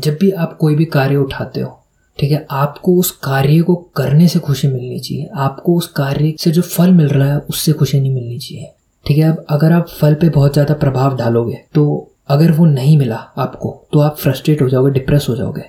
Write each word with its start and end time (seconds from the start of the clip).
जब 0.00 0.16
भी 0.20 0.30
आप 0.32 0.56
कोई 0.56 0.74
भी 0.74 0.84
कार्य 0.86 1.16
उठाते 1.18 1.60
हो, 1.60 1.76
ठीक 2.18 2.32
है, 2.32 2.46
आपको 2.52 2.94
उस 3.00 3.10
कार्य 3.22 3.60
को 3.60 3.74
करने 3.96 4.28
से 4.28 4.38
खुशी 4.40 4.68
मिलनी 4.68 4.98
चाहिए। 5.00 5.28
आपको 5.38 5.76
उस 5.76 5.86
कार्य 5.92 6.34
से 6.40 6.50
जो 6.50 6.62
फल 6.64 6.92
मिल 6.92 7.08
रहा 7.08 7.28
है, 7.28 7.38
उससे 7.40 7.72
खुशी 7.74 8.00
नहीं 8.00 8.14
मिलनी 8.14 8.38
चाहिए। 8.38 8.70
ठीक 9.06 9.18
है, 9.18 9.30
अब 9.30 9.44
अगर 9.50 9.72
आप 9.72 9.88
फल 9.90 10.14
पे 10.14 10.28
बहुत 10.30 10.52
ज़्यादा 10.52 10.74
प्रभाव 10.76 11.16
डालोगे 11.16 11.60
तो 11.74 12.06
अगर 12.28 12.50
वो 12.52 12.64
नहीं 12.66 12.96
मिला 12.98 13.16
आपको 13.38 13.70
तो 13.92 14.00
आप 14.00 14.16
फ्रस्ट्रेट 14.16 14.62
हो 14.62 14.68
जाओगे 14.68 14.90
डिप्रेस 14.92 15.26
हो 15.28 15.36
जाओगे, 15.36 15.62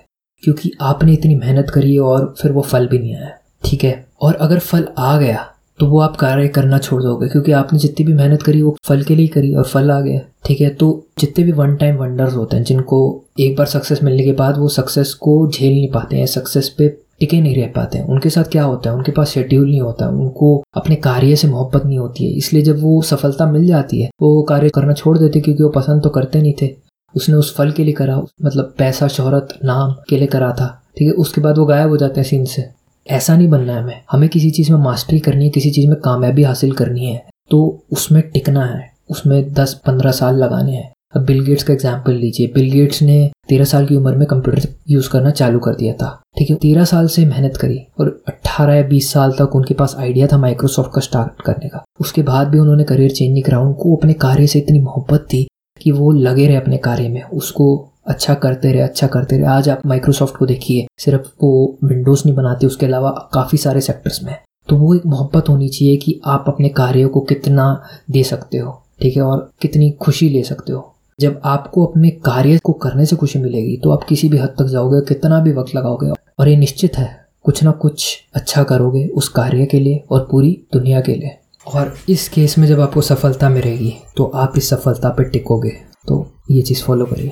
क्योंकि 0.43 0.71
आपने 0.81 1.13
इतनी 1.13 1.35
मेहनत 1.35 1.69
करी 1.69 1.97
और 1.99 2.33
फिर 2.41 2.51
वो 2.51 2.61
फल 2.63 2.87
भी 2.87 2.99
नहीं 2.99 3.15
आया। 3.15 3.37
ठीक 3.63 3.83
है, 3.83 4.05
और 4.21 4.35
अगर 4.35 4.59
फल 4.59 4.87
आ 4.97 5.17
गया 5.17 5.47
तो 5.81 5.85
वो 5.87 5.99
आप 5.99 6.15
कार्य 6.15 6.47
करना 6.47 6.77
छोड़ 6.77 7.01
दोगे, 7.03 7.27
क्योंकि 7.27 7.51
आपने 7.51 7.79
जितनी 7.79 8.05
भी 8.05 8.13
मेहनत 8.13 8.41
करी, 8.41 8.61
वो 8.61 8.75
फल 8.85 9.01
के 9.03 9.15
लिए 9.15 9.27
करी 9.27 9.53
और 9.53 9.63
फल 9.63 9.91
आ 9.91 9.99
गया, 10.01 10.19
ठीक 10.45 10.61
है? 10.61 10.69
तो 10.69 11.07
जितने 11.19 11.43
भी 11.43 11.51
वन 11.51 11.75
टाइम 11.75 11.95
वंडर्स 11.95 12.33
होते 12.33 12.57
हैं, 12.57 12.63
जिनको 12.63 12.99
एक 13.39 13.55
बार 13.57 13.67
सक्सेस 13.67 14.03
मिलने 14.03 14.23
के 14.23 14.31
बाद 14.31 14.57
वो 14.57 14.67
सक्सेस 14.67 15.13
को 15.13 15.47
झेल 15.47 15.71
नहीं 15.71 15.89
पाते 15.91 16.17
हैं 16.17 16.25
सक्सेस 16.25 16.69
पे 16.69 16.87
टिके 17.19 17.39
नहीं 17.41 17.55
रह 17.55 17.71
पाते 17.75 17.97
हैं। 17.97 18.05
उनके 18.05 18.29
साथ 18.29 18.43
क्या 18.43 18.63
होता 18.63 18.89
है? 18.89 18.95
उनके 18.95 19.11
पास 19.11 19.29
शेड्यूल 19.29 19.65
नहीं 19.65 19.81
होता 19.81 20.05
है 20.05 20.11
उनको 20.11 20.63
अपने 20.75 20.95
कार्य 20.95 21.35
से 21.35 21.47
मोहब्बत 21.47 21.85
नहीं 21.85 21.99
होती 21.99 22.25
है। 22.25 22.31
इसलिए 22.31 22.63
जब 22.63 22.81
वो 22.81 23.01
सफलता 23.01 23.51
मिल 23.51 23.65
जाती 23.67 24.01
है, 24.01 24.09
वो 24.21 24.41
कार्य 24.43 24.69
करना 24.69 24.93
छोड़ 24.93 25.17
देते 25.17 25.39
क्योंकि 25.39 25.63
वो 25.63 25.69
पसंद 25.69 26.03
तो 26.03 26.09
करते 26.09 26.41
नहीं 26.41 26.53
थे। 26.61 26.69
उसने 27.15 27.35
उस 27.35 27.55
फल 27.55 27.71
के 27.71 27.83
लिए 27.83 27.93
करा 27.93 28.21
मतलब 28.45 28.73
पैसा, 28.77 29.07
शोहरत, 29.07 29.57
नाम 29.63 29.95
के 30.09 30.17
लिए 30.17 30.27
करा 30.27 30.51
था, 30.51 30.83
ठीक 30.97 31.07
है? 31.07 31.13
उसके 31.13 31.41
बाद 31.41 31.57
वो 31.57 31.65
गायब 31.65 31.89
हो 31.89 31.97
जाते 31.97 32.21
हैं 32.21 32.27
सीन 32.27 32.45
से। 32.45 32.80
ऐसा 33.07 33.35
नहीं 33.37 33.49
बनना 33.49 33.73
है 33.73 33.81
हमें। 33.81 34.01
हमें 34.11 34.29
किसी 34.29 34.49
चीज़ 34.51 34.71
में 34.71 34.79
मास्टरी 34.79 35.19
करनी 35.19 35.43
है, 35.45 35.49
किसी 35.51 35.71
चीज़ 35.71 35.87
में 35.89 35.95
कामयाबी 35.99 36.43
हासिल 36.43 36.71
करनी 36.73 37.05
है 37.05 37.21
तो 37.51 37.83
उसमें 37.91 38.21
टिकना 38.23 38.65
है, 38.65 38.89
उसमें 39.09 39.53
दस 39.53 39.73
पंद्रह 39.87 40.11
साल 40.13 40.35
लगाने 40.35 40.71
हैं। 40.71 40.91
अब 41.15 41.25
बिल 41.25 41.43
गेट्स 41.45 41.63
का 41.63 41.73
एग्ज़ाम्पल 41.73 42.13
लीजिए। 42.13 42.47
बिल 42.47 42.69
गेट्स 42.71 43.01
ने 43.01 43.31
तेरह 43.49 43.65
साल 43.65 43.85
की 43.85 43.95
उम्र 43.95 44.15
में 44.15 44.25
कंप्यूटर 44.27 44.67
यूज़ 44.89 45.09
करना 45.09 45.31
चालू 45.31 45.59
कर 45.59 45.75
दिया 45.75 45.93
था, 45.93 46.09
ठीक 46.37 46.49
है? 46.49 46.55
तेरह 46.57 46.85
साल 46.85 47.07
से 47.07 47.25
मेहनत 47.25 47.57
करी 47.57 47.79
और 47.99 48.07
अट्ठारह 48.27 48.73
या 48.73 48.83
बीस 48.83 49.11
साल 49.13 49.31
तक 49.31 49.55
उनके 49.55 49.73
पास 49.73 49.95
आइडिया 49.99 50.27
था 50.27 50.37
माइक्रोसॉफ्ट 50.37 50.91
का 50.95 51.01
स्टार्ट 51.01 51.41
करने 51.41 51.69
का। 51.69 51.83
उसके 51.99 52.21
बाद 52.23 52.47
भी 52.47 52.59
उन्होंने 52.59 52.83
करियर 52.83 53.11
चेंज 53.11 53.31
नहीं 53.31 53.43
करा 53.43 53.59
उनको 53.59 53.95
अपने 53.95 54.13
कार्य 54.21 54.47
से 54.47 54.59
इतनी 54.59 54.79
मोहब्बत 54.81 55.27
थी 55.33 55.47
कि 55.81 55.91
वो 55.91 56.11
लगे 56.13 56.47
रहे 56.47 56.55
अपने 56.55 56.77
कार्य 56.79 57.07
में, 57.09 57.23
उसको 57.23 57.90
अच्छा 58.05 58.33
करते 58.33 58.71
रहे 58.71 58.81
अच्छा 58.81 59.07
करते 59.07 59.37
रहे। 59.37 59.47
आज 59.47 59.69
आप 59.69 59.85
माइक्रोसॉफ्ट 59.85 60.35
को 60.37 60.45
देखिए, 60.45 60.85
सिर्फ़ 60.97 61.27
वो 61.43 61.77
विंडोज़ 61.83 62.21
नहीं 62.25 62.35
बनाते, 62.35 62.67
उसके 62.67 62.85
अलावा 62.85 63.09
काफ़ी 63.33 63.57
सारे 63.57 63.81
सेक्टर्स 63.81 64.23
में। 64.23 64.35
तो 64.69 64.75
वो 64.75 64.93
एक 64.95 65.05
मोहब्बत 65.05 65.49
होनी 65.49 65.67
चाहिए 65.69 65.97
कि 65.97 66.19
आप 66.25 66.45
अपने 66.47 66.69
कार्यों 66.69 67.09
को 67.09 67.19
कितना 67.21 67.65
दे 68.11 68.23
सकते 68.23 68.57
हो, 68.57 68.71
ठीक 69.01 69.15
है? 69.15 69.21
और 69.21 69.49
कितनी 69.61 69.89
खुशी 69.91 70.29
ले 70.29 70.43
सकते 70.43 70.73
हो। 70.73 70.87
जब 71.19 71.41
आपको 71.45 71.85
अपने 71.85 72.09
कार्य 72.25 72.57
को 72.57 72.73
करने 72.73 73.05
से 73.05 73.15
खुशी 73.15 73.39
मिलेगी 73.39 73.75
तो 73.77 73.91
आप 73.91 74.03
किसी 74.03 74.29
भी 74.29 74.37
हद 74.37 74.55
तक 74.59 74.65
जाओगे 74.65 75.01
कितना 75.05 75.39
भी 75.39 75.53
वक्त 75.53 75.75
लगाओगे, 75.75 76.09
और 76.39 76.49
ये 76.49 76.55
निश्चित 76.57 76.97
है, 76.97 77.09
कुछ 77.45 77.63
ना 77.63 77.71
कुछ 77.71 78.17
अच्छा 78.33 78.63
करोगे 78.63 79.05
उस 79.07 79.29
कार्य 79.29 79.65
के 79.65 79.79
लिए 79.79 80.03
और 80.11 80.27
पूरी 80.31 80.51
दुनिया 80.73 81.01
के 81.01 81.15
लिए। 81.15 81.37
और 81.67 81.93
इस 82.09 82.27
केस 82.29 82.57
में 82.57 82.67
जब 82.67 82.79
आपको 82.79 83.01
सफलता 83.01 83.49
मिलेगी 83.49 83.93
तो 84.17 84.25
आप 84.25 84.53
इस 84.57 84.69
सफलता 84.69 85.09
पर 85.09 85.23
टिकोगे। 85.23 85.71
तो 86.07 86.25
ये 86.51 86.61
चीज़ 86.61 86.83
फॉलो 86.83 87.05
करिए। 87.05 87.31